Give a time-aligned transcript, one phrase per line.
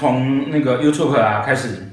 [0.00, 1.92] 从那个 YouTube 啊开始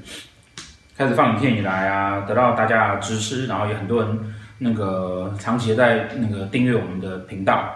[0.96, 7.70] 开始放影片以来啊，得到大家的支持，然后也很多人那个长期在那个订阅我们的频道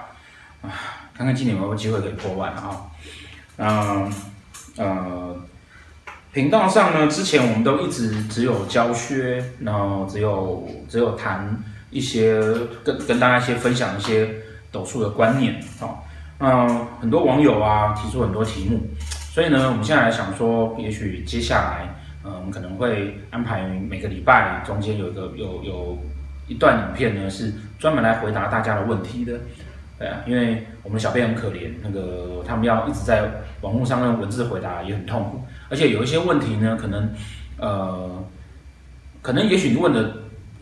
[0.62, 0.73] 啊，
[1.14, 2.80] 看看今年有没有机会可以破万啊。
[3.59, 4.10] 嗯
[4.78, 5.37] 呃，
[6.32, 12.40] 频道上呢，之前我们都一直只有教学，然后只有只有谈一些
[12.82, 14.35] 跟跟大家一些分享一些
[14.73, 15.92] 斗数的观念啊。
[16.38, 18.80] 嗯，很多网友啊提出很多题目，
[19.33, 21.88] 所以呢，我们现在来想说，也许接下来，
[22.23, 25.99] 嗯，我们可能会安排每个礼拜中间有一个有有
[26.47, 29.41] 一段影片呢，是专门来回答大家的问题的。
[29.99, 33.25] 对啊，因为我们小编很可怜，那个他们要一直在
[33.63, 37.10] 网络上用文字回答也很痛苦，而且有一些问题呢，可能
[37.57, 38.23] 呃，
[39.23, 40.15] 可能也许你问的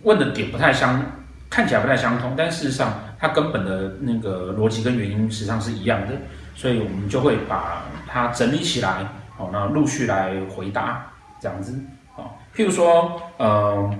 [0.05, 1.05] 问的点不太相，
[1.51, 3.01] 看起来不太相通，但事实上。
[3.23, 6.15] 它根本的那个逻辑跟原因实际上是一样的，
[6.55, 9.06] 所以我们就会把它整理起来，
[9.37, 11.07] 好，那陆续来回答
[11.41, 11.79] 这样子，
[12.15, 13.91] 好，譬如说，呃，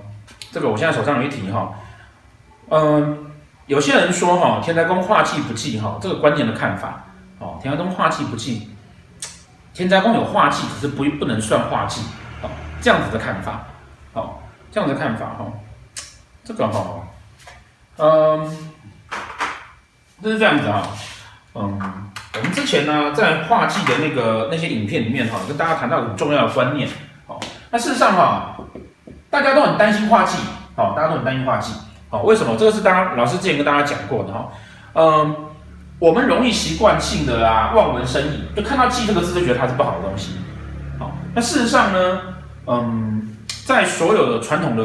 [0.53, 1.73] 这个我现在手上有一题哈，
[2.69, 3.31] 嗯、
[3.67, 7.05] 有些人说哈，天灾宫化忌不忌哈，这个观念的看法，
[7.39, 8.70] 哦，天灾宫化忌不忌，
[9.73, 12.03] 天灾宫有化忌，只是不不能算化忌，
[12.42, 13.64] 哦，这样子的看法，
[14.12, 14.35] 哦，
[14.70, 15.47] 这样子的看法哈，
[16.45, 17.01] 这个哈，
[17.97, 18.70] 嗯。
[20.23, 20.86] 就是这样子啊，
[21.55, 26.89] 嗯，我们之前呢在画技的那个那些影片里面哈，跟大家谈到很重要的观念，
[27.27, 28.57] 好，那事实上哈，
[29.29, 30.39] 大家都很担心画技，
[30.77, 31.73] 好，大家都很担心画技，
[32.08, 32.55] 好，为什么？
[32.57, 34.48] 这个是大家老师之前跟大家讲过的哈，
[34.95, 35.36] 嗯，
[35.98, 40.35] 我们容易习惯性的啊望文生义，就看到技这个字就觉得它是不好的东西，
[41.01, 42.20] 好，那事实上呢，
[42.67, 44.85] 嗯，在所有的传统的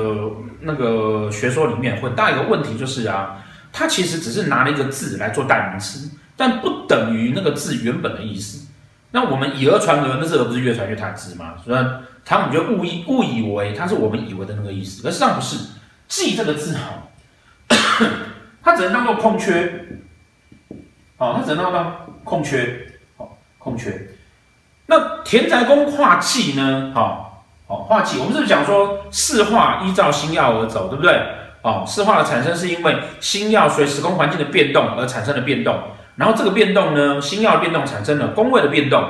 [0.62, 3.38] 那个学说里面，很大一个问题就是啊。
[3.78, 8.68] 它其实只是拿了一个字来做代名词，但不等于那个字原本的意思。
[9.12, 11.54] 那我们以讹传讹，那这个不是越传越贪字吗？
[11.64, 11.86] 所以
[12.26, 15.58] 他们就误以误以为它是我们以为的那个意思，可实际上不是。
[16.08, 17.08] 记这个字哈，
[18.62, 19.88] 它只能当做空缺，
[21.18, 21.92] 好，它只能当做
[22.24, 24.10] 空缺，好，空缺。
[24.86, 26.92] 那田宅宫化忌呢？
[26.94, 31.20] 好，好，化忌，我们是不是讲说四化依照星曜而走，对不对？
[31.64, 35.76] 哦，四化的产生是因为星曜随时空环境的变动而产生的变动，
[36.16, 39.04] 然后这个变动呢，星曜的变动产生了宫位的变动。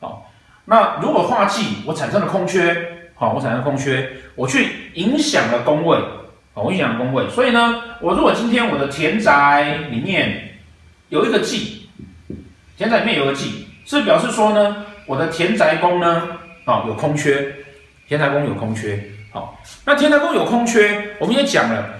[0.00, 0.22] 哦，
[0.66, 5.98] 那如果化忌，我产生了空缺，好，我产生空缺，我去影响了宫位，
[6.52, 10.58] 好，我影响了宫位，所以呢，我如果今天我的田宅里面
[11.08, 11.88] 有一个忌，
[12.76, 16.22] 田宅里面有个忌，是表示说呢，我的田宅宫呢，
[16.64, 17.52] 啊，有空缺，
[18.08, 19.02] 田宅宫有空缺。
[19.32, 21.90] 好，那田宅宫有空缺，我们也讲了，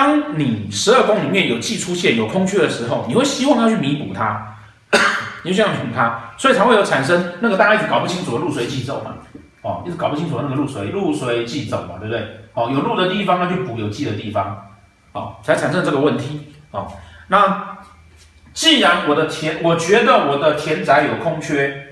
[0.00, 4.56] 当你十二宫里面有忌出现、有空缺的时候，你会希望要去弥补它，
[5.44, 9.12] 你就这样弥补它，所以才会有产生那个大家一直搞不清楚的入随忌走嘛，
[9.60, 12.26] 哦，一直搞不清楚的那个入随入随忌走嘛，对不对？
[12.54, 14.68] 哦，有入的地方要去补有忌的地方，
[15.12, 16.50] 哦，才产生这个问题。
[16.70, 16.90] 哦，
[17.28, 17.76] 那
[18.54, 21.88] 既然我的田，我觉得我的田宅有空缺。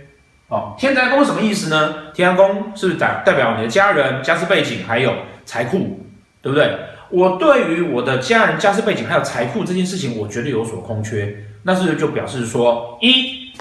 [0.48, 1.94] 哦，天宅宫什么意思呢？
[2.14, 5.12] 天宅宫是代代表你的家人、家世背景还有
[5.44, 6.00] 财库，
[6.40, 6.74] 对不对？
[7.10, 13.52] 我对于我的家人、家世背景还有财富这件事情，我觉得有所空缺，那是就表示说一，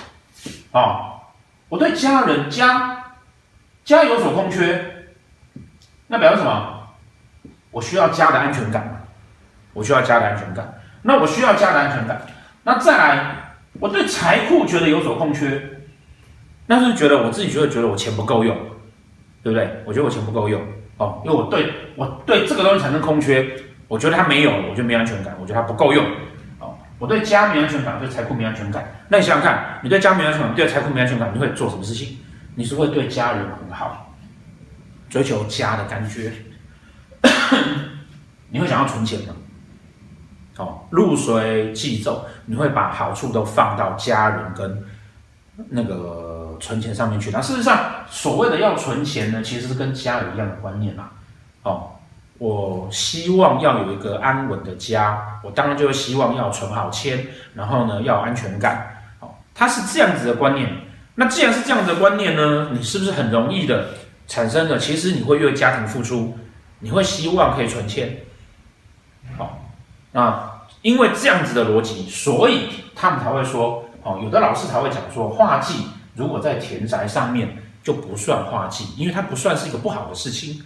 [0.72, 1.24] 啊、
[1.70, 3.14] 我对家人家
[3.86, 5.08] 家有所空缺，
[6.08, 6.74] 那表示什么？
[7.72, 9.06] 我需要家的安全感，
[9.74, 12.22] 我需要家的安全感，那我需要家的安全感，
[12.64, 13.36] 那再来，
[13.80, 15.62] 我对财库觉得有所空缺。
[16.70, 18.54] 那是觉得我自己觉得觉得我钱不够用，
[19.42, 19.84] 对不对？
[19.86, 20.62] 我觉得我钱不够用
[20.98, 23.56] 哦，因为我对我对这个东西产生空缺，
[23.88, 26.04] 我觉得它没有了，我就没安全感，我觉得它不够用
[26.60, 26.76] 哦。
[27.00, 28.84] 我对家没安全感，对财库没安全感。
[29.10, 32.18] 那你想想看，你对家没安全感，对财库没安全感，你会做什么事情？
[32.56, 34.14] 你是会对家人很好，
[35.10, 36.32] 追求家的感觉，
[38.50, 39.36] 你会想要存钱吗？
[40.58, 44.84] 哦，禄随即走，你会把好处都放到家人跟
[45.70, 46.46] 那个。
[46.60, 51.12] 存钱上面去，那事实上所谓的要存钱呢，其实是跟家有一样的观念啦。
[51.62, 51.92] 哦，
[52.40, 59.04] 我希望要有一个安稳的家，我当然就会希望要存好钱，然后呢要有安全感。
[59.20, 60.68] 哦，它是这样子的观念。
[61.14, 63.90] 那既然是这样子的观念呢，你是不是很容易的
[64.26, 64.80] 产生了？
[64.80, 66.36] 其实你会为家庭付出，
[66.80, 68.18] 你会希望可以存钱。
[69.38, 69.50] 好，哦，
[70.12, 70.52] 那
[70.82, 75.88] 因为这样子的逻辑，所以他们才会说，哦，有的老师才会讲说化忌。
[76.16, 80.64] 如果在田宅上面就不算化忌，因为它不算是一个不好的事情。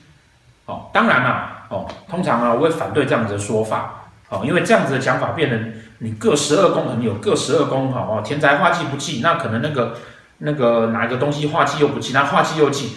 [0.66, 3.98] 哦，当然啦，哦，通常啊，我会反对这样子的说法。
[4.30, 9.98] 哦，因为这样子的讲法变成你各十二宫可能有各十二宫哈哦，田宅化忌不忌，那可能那个
[10.38, 12.94] 那个哪一个东西化忌又不忌，那化忌又忌，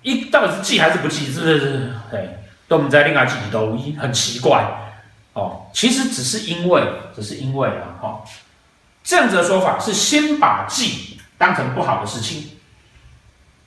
[0.00, 1.26] 一到底是忌还是不忌？
[1.26, 1.92] 是不是？
[2.12, 4.64] 哎，都我们在另外几集都一很奇怪
[5.34, 5.66] 哦。
[5.74, 6.82] 其实只是因为，
[7.14, 8.20] 只是因为啊，哈、哦，
[9.02, 12.50] 这样子的说法是先把忌当成不好的事情，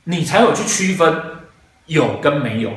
[0.04, 1.22] 你才有去区分
[1.86, 2.72] 有跟没有，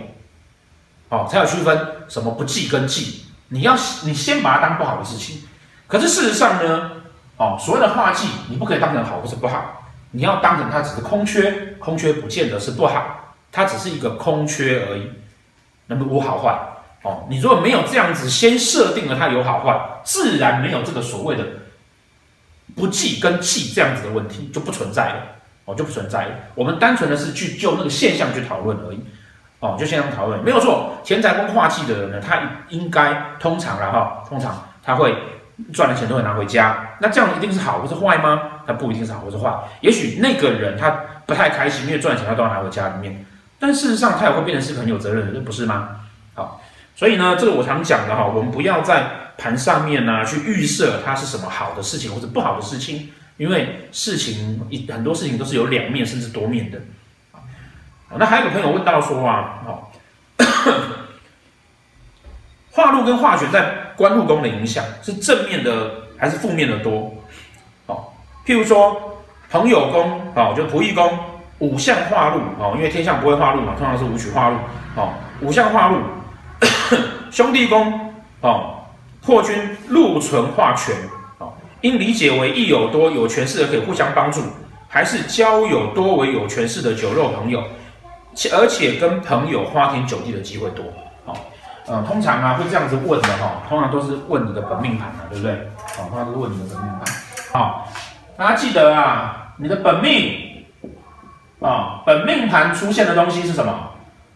[1.09, 3.25] 哦，才有区分什么不忌跟忌。
[3.49, 5.43] 你要你先把它当不好的事情，
[5.87, 6.91] 可是事实上呢，
[7.37, 15.11] 哦，所谓的化忌，你不可以当成好或是不好，你要当成它只是空缺，空缺不见得是不好，它只是一个空缺而已，
[15.87, 16.59] 那么无好坏
[17.03, 17.27] 哦。
[17.31, 21.45] 你如果没有这样子先设定了它有好坏，自然没有这个所谓的
[22.75, 25.23] 不忌跟忌这样子的问题就不存在了
[25.65, 26.31] 哦，就不存在了。
[26.55, 29.01] 我们单纯的是去就那个现象去讨论而已。
[29.61, 30.93] 哦，就现象讨论没有错。
[31.03, 35.17] 钱财宫化忌的人呢，他应该通常然后通常他会
[35.73, 36.97] 赚的钱都会拿回家。
[37.01, 38.43] 那这样一定是好或是坏吗？
[38.67, 39.51] 他不一定是好或是坏。
[39.81, 40.91] 也许那个人他
[41.25, 43.25] 不太开心，因为赚钱他都要拿回家里面。
[43.59, 46.01] 但事实上，他也会变成是很有责任的人，不是吗？
[46.97, 49.05] 所以呢，这个我常讲的哈，我们不要在
[49.39, 56.81] 盘上面呢去预设它是什么好的事情或者不好的事情，因为事情一很多事情都是有两面甚至多面的。
[58.19, 59.85] 那还有个朋友问到说啊，哦，
[62.73, 67.15] 化禄跟化权在官禄宫的影响是正面的还是负面的多？
[67.87, 68.05] 哦，
[68.47, 69.21] 譬如说
[69.51, 71.19] 朋友宫，哦，就仆役宫
[71.59, 74.57] 五相化禄，哦，因为天相不会化禄嘛，通常是五曲化禄，
[74.95, 75.99] 哦，五相化禄，
[77.31, 78.75] 兄弟宫，哦，
[79.23, 79.57] 破军
[79.89, 80.95] 禄存化权，
[81.39, 84.41] 哦，应理解为益友多有权势的可以互相帮助，
[84.89, 87.63] 还是交友多为有权势的酒肉朋友？
[88.53, 90.85] 而且跟朋友花天酒地的机会多，
[91.25, 91.37] 好、哦，
[91.89, 95.53] 嗯，通常啊会这样子问的哈，通常都是问你的本命盘啊，对不对？
[95.97, 97.15] 好、哦，通常都是问你的本命盘。
[97.53, 97.69] 好、哦，
[98.37, 100.39] 大家记得啊，你的本命
[101.61, 103.75] 啊、本命盘出现的东西是什么？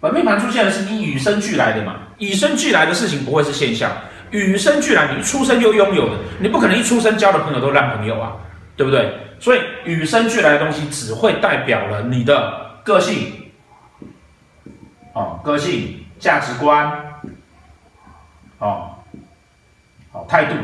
[0.00, 3.90] 本命盘出现的是你与生俱来的嘛，与生俱来的事情不会是现象，
[4.31, 8.37] 与生俱来你一出生就拥有的，你不可能一出生交的朋友都烂朋友啊，
[8.76, 9.12] 对不对？
[9.40, 13.32] 所以与生俱来的东西只会代表了你的个性。
[15.12, 16.88] 哦，个性、价值观，
[18.58, 18.90] 哦，
[20.12, 20.55] 好态度，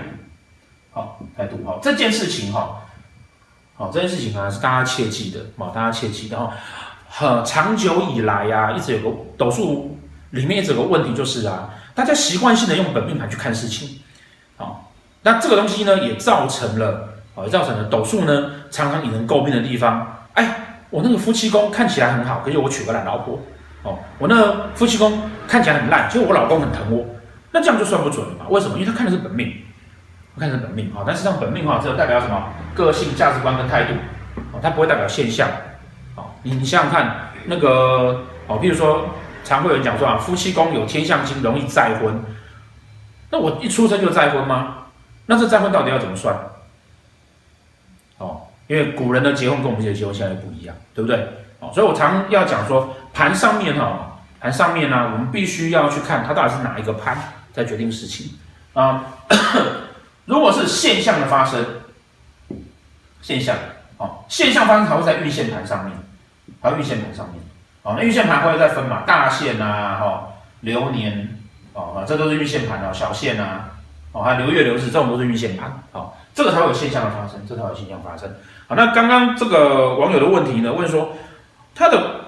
[0.93, 2.81] 好态度，好这件事情哈，
[3.75, 6.53] 好这件事情啊是大家切记的，哦，大家切记的哈，
[7.09, 9.96] 很长久以来呀，一直有个斗数
[10.37, 14.01] 里面一直有个问题就是啊，大家习惯性的用本命盘去看事情，
[14.57, 14.93] 好，
[15.23, 23.41] 那这个东西呢也造成了，哦，也造成了斗数呢常常引人诟病的地方，哎，我那个夫妻宫看起来很好，可是我娶个烂老婆。
[23.83, 27.07] 哦，我那夫妻宫看起来很烂，结果我老公很疼我，
[27.53, 28.47] 那这样就算不准了嘛？
[28.49, 28.75] 为什么？
[28.79, 29.53] 因为他看的是本命，
[30.35, 32.49] 他看的是本命啊，但实际上本命哈，只有代表什么？
[32.75, 33.95] 个性、价值观跟态度，
[34.53, 35.49] 哦，它不会代表现象。
[36.17, 39.05] 哦，你你想想看，那个哦，比如说
[39.47, 42.21] 常会有人讲说啊，夫妻宫有天相星，容易再婚。
[43.31, 44.79] 那我一出生就再婚吗？
[45.27, 46.37] 那这再婚到底要怎么算？
[48.19, 51.29] 哦，因为古人的结婚跟我们现在结婚现在不一样，对不对？
[51.61, 58.33] 哦，所以我常要讲说，盘上面哈，盘上面呢，我们必须要去看它到底是哪一个盘在决定事情
[58.75, 59.05] 啊。
[60.27, 61.65] 如果是现象的发生，
[63.23, 63.57] 现象
[63.97, 65.97] 哦，现象发生才会在运线盘上面，
[66.61, 67.43] 还有运线盘上面
[67.87, 67.95] 哦。
[67.97, 70.29] 那运线盘会再分嘛，大线啊，哈，
[70.61, 71.39] 流年
[71.73, 73.71] 哦，这都是运线盘哦，小线啊，
[74.11, 78.29] 哦，还有流月流日，这种都是运线盘哦，这个才会有现象的发生，这才有现象发生。
[78.67, 81.15] 好，那刚刚这个网友的问题呢，问说。
[81.79, 82.23] 他的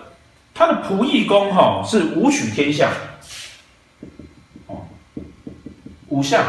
[0.52, 2.90] 他的仆役宫哈是武曲天相，
[4.66, 4.84] 哦，
[6.08, 6.44] 武相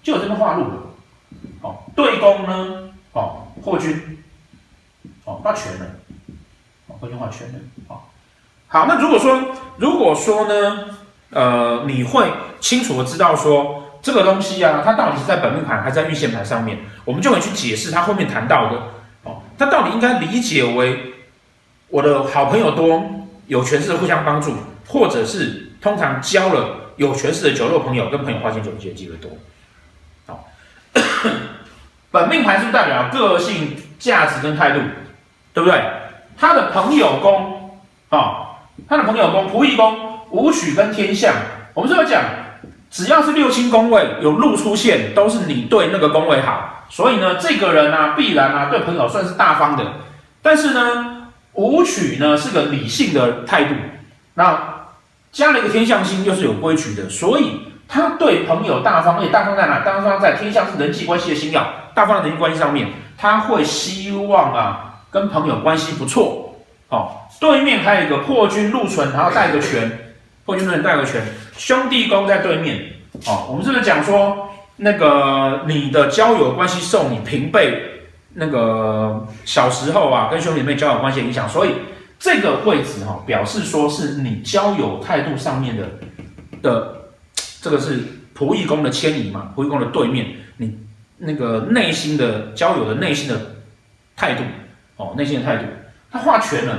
[0.00, 0.64] 就有这个化禄，
[1.60, 4.22] 哦，对宫呢，哦，破军，
[5.24, 5.86] 哦，化权了，
[6.86, 7.98] 哦，破军化权了，哦，
[8.72, 9.42] 好，那如果说
[9.78, 10.84] 如果说呢，
[11.30, 18.76] 呃，你会清楚的知道说这个东西啊，它到底是在本命盘还是在运线盘上面，我们就会去解释它后面谈到的，
[19.24, 21.14] 哦，它到底应该理解为。
[21.88, 23.02] 我的好朋友多，
[23.48, 24.54] 有权势的互相帮助，
[24.86, 29.28] 或者是通常交了有权势的酒肉朋友，跟朋友花钱酒地的机会多。
[30.24, 30.46] 好，
[32.12, 34.78] 本命盘是不是代表个性、价值跟态度，
[35.52, 35.82] 对不对？
[36.38, 38.39] 他的朋友宫啊，
[38.90, 39.96] 他的朋友宫、仆役宫、
[40.30, 41.32] 武曲跟天象，
[41.72, 42.22] 我们是不是讲，
[42.90, 49.84] 只要是六亲宫位有禄出现，都是你对那个宫位好，所以呢，这个人啊，必然啊，对朋友算是大方的，
[50.42, 51.16] 但是呢。
[51.54, 53.74] 武曲呢是个理性的态度，
[54.34, 54.56] 那
[55.32, 59.80] 加了一个天象星，又是有规矩的，所以他对朋友大方，而且大方在哪？
[59.80, 61.60] 大方在天象是人际关系的星曜，
[61.92, 62.86] 大方的人际关系上面，
[63.18, 66.49] 他会希望啊跟朋友关系不错，
[66.90, 69.90] 哦，对面还有一个破军禄存，然后带个权，
[70.44, 71.22] 破军禄存带个权，
[71.56, 72.92] 兄弟宫在对面，
[73.26, 77.82] 哦，我们是不是讲说那个你的交友关系受你平辈
[78.34, 81.70] 那个小时候啊跟兄弟妹交友关系影响，所以
[82.18, 85.88] 这个位置哈、哦、表示说是你交友态度上面的
[86.60, 86.94] 的
[87.62, 88.00] 这个是
[88.36, 90.76] 仆役宫的迁移嘛，仆役宫的对面，你
[91.18, 93.40] 那个内心的交友的内心的
[94.16, 94.42] 态度。
[94.96, 95.64] 哦，内心的态度，
[96.12, 96.76] 他画权了，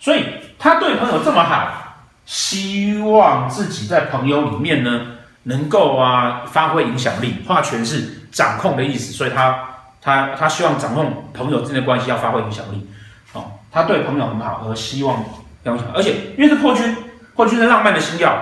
[0.00, 0.24] 所以
[0.58, 5.00] 他对朋友这么好，希望自己在朋友里面呢，
[5.42, 7.36] 能够啊发挥影响力。
[7.46, 9.58] 画权是掌控的意思，所以他
[10.00, 12.88] 他他希望掌控朋友之间的关系，要发挥影响力。
[13.34, 15.22] 哦，他对朋友很好，而希望
[15.64, 16.96] 要，而且因为是破军，
[17.34, 18.32] 破军是浪漫的星曜，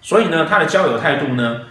[0.00, 1.62] 所以呢，他的交友态度呢，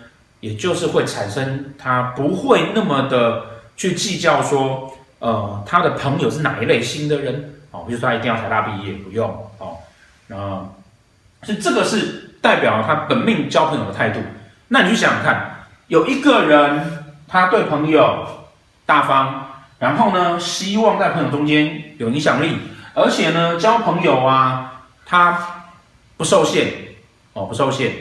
[0.41, 3.43] 也就是会产生他不会那么的
[3.77, 4.93] 去计较说。
[5.19, 7.55] 呃，他的朋友是哪一类型的人？
[7.71, 9.77] 哦，比如说他一定要台大毕业，不用哦。
[10.27, 10.67] 那，
[11.43, 14.19] 是这个是代表他本命交朋友的态度。
[14.67, 18.27] 那你去想想看，有一个人他对朋友
[18.85, 19.47] 大方，
[19.77, 22.57] 然后呢，希望在朋友中间有影响力，
[22.93, 25.39] 而且呢，交朋友啊，他
[26.17, 26.73] 不受限
[27.33, 27.93] 哦，不受限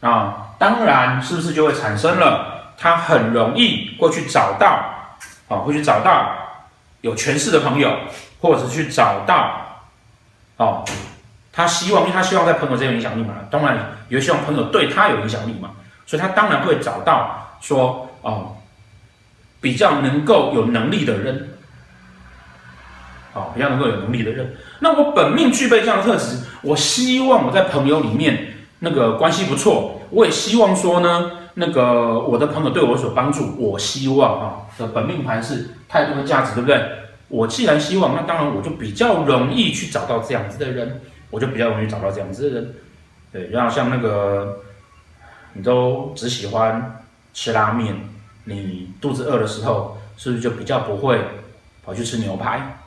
[0.00, 0.54] 啊。
[0.58, 4.84] 当然，是不是就会产生了他很容易过去找到
[5.48, 6.42] 啊，会去找到。
[7.02, 7.96] 有权势的朋友，
[8.40, 9.60] 或者去找到
[10.56, 10.84] 哦，
[11.52, 15.70] 他希望，因为他希望在朋友这有影响力嘛，当然也希望朋友对他有影响力嘛，
[16.06, 18.56] 所以他当然会找到说哦，
[19.60, 21.50] 比较能够有能力的人，
[23.34, 24.56] 哦，比较能够有能力的人。
[24.80, 31.30] 那我本命具备这样的特质，我希望我在朋友里面那个关系不错，我也希望说呢。
[31.58, 36.76] 那个我的朋友对我所帮助，我希望啊的本命盘是态度和价值，对不对？
[37.28, 42.74] 我既然希望，那当然我就比较容易去找到这样子的人，我就比较容易找到这样子的人。
[43.32, 44.60] 对，然后像那个
[45.52, 47.04] 你都只喜欢
[47.34, 47.94] 吃拉面，
[48.44, 51.20] 你肚子饿的时候，是不是就比较不会
[51.84, 52.78] 跑去吃牛排？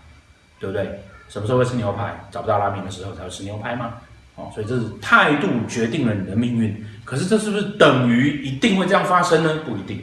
[0.60, 1.02] 对不对？
[1.28, 2.28] 什么时候会吃牛排？
[2.32, 3.96] 找不到拉面的时候才会吃牛排吗？
[4.36, 6.86] 哦，所以这是态度决定了你的命运。
[7.04, 9.60] 可是这是不是等于一定会这样发生呢？
[9.66, 10.02] 不一定，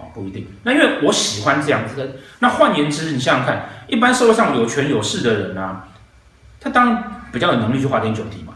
[0.00, 0.46] 啊，不一定。
[0.64, 2.16] 那因为我喜欢这样子的。
[2.38, 5.88] 那换言之，你想想看，一般社会上有权有势的人啊，
[6.60, 8.54] 他当然比较有能力去花天酒地嘛。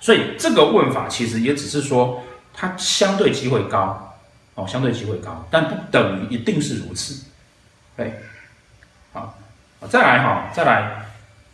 [0.00, 4.16] 所以这个问法其实也只是说，他相对机会高，
[4.54, 7.26] 哦，相对机会高，但不等于一定是如此。
[7.96, 8.20] 对，
[9.12, 9.38] 好，
[9.88, 11.06] 再来哈，再来，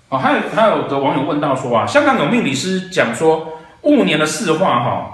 [0.08, 5.12] 哦，还有还有的网友问到说啊，香港有命理师讲说，戊年的四化哈。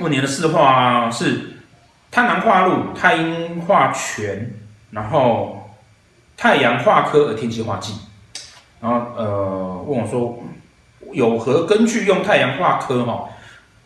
[0.00, 1.53] 戊年的四化是
[2.14, 4.48] 贪狼化禄，太阴化权，
[4.92, 5.68] 然后
[6.36, 7.92] 太阳化科，而天机化忌。
[8.80, 10.38] 然后呃问我说，
[11.10, 13.28] 有何根据用太阳化科哈？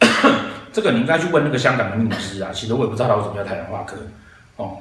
[0.75, 2.51] 这个你应该去问那个香港的命理师啊。
[2.53, 3.97] 其实我也不知道他为什么叫太阳化科
[4.57, 4.77] 哦。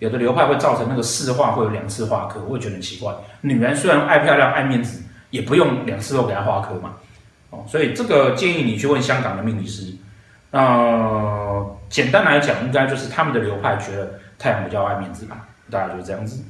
[0.00, 3.14] 有的流派会造成那个四化会有两次化科，我也觉得很奇怪。
[3.42, 6.94] 女人虽然爱漂亮爱面子，也不用两次都给她化科嘛。
[7.50, 9.94] 哦，所以这个建议你去问香港的命理师。
[10.50, 11.43] 呃，
[11.88, 16.42] 简单来讲，应该就是他们的流派觉得太阳比较爱面子吧，大概就是这样子。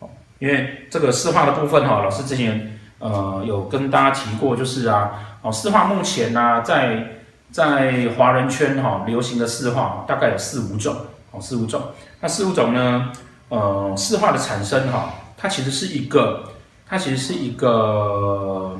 [0.00, 10.96] 哦，因为这个四化的部分哈，老师之前呃有跟大家提过，就是啊，哦四化目前呢、啊，在在华人圈哈流行的四化大概有四五种，
[11.30, 11.80] 哦四五种。
[12.20, 13.12] 那四五种呢，
[13.48, 16.44] 呃四化的产生哈，它其实是一个，
[16.88, 18.78] 它其实是一个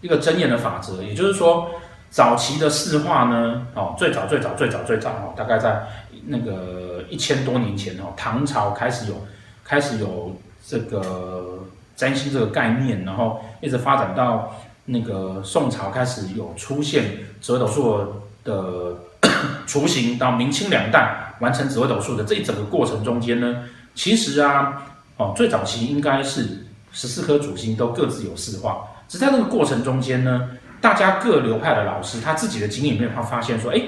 [0.00, 1.70] 一个真言的法则，也就是说。
[2.10, 5.86] 早期的四化呢，哦，最早最早最早最早哦，大概在
[6.26, 9.24] 那个一千多年前哦，唐朝开始有
[9.64, 10.36] 开始有
[10.66, 11.60] 这个
[11.94, 18.96] 占星这个概念，然后一直发展到那个宋朝开始有出现紫微斗数的
[19.64, 24.82] 雏形，到明清两代完成紫微斗数的这一整个过程中间呢，其实啊，
[25.16, 30.50] 哦，最早期应该是十四颗主星都各自有四化，只在那个过程中间呢。
[30.80, 33.82] 大家各流派的老师，他自己的经验里面，他发现说，哎，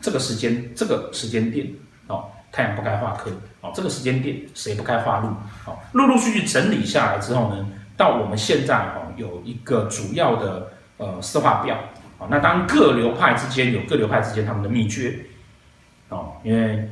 [0.00, 1.66] 这个时间，这个时间点，
[2.08, 5.28] 哦，太阳不该化科，哦，这个时间点谁不该化禄，
[5.66, 11.78] 哦，陆陆续续整理下来之后呢，到我们现在哦，有一个主要的呃四化表，
[12.18, 15.20] 哦，那当各流派之间有各流派之间他们的秘诀，
[16.08, 16.88] 哦，因为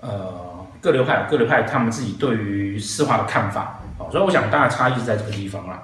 [0.00, 5.82] 呃各流派各流派他们自己对于四化的看法，哦，所以我想大概差异是在这个地方啦。